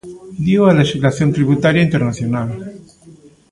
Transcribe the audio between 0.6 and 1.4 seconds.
a lexislación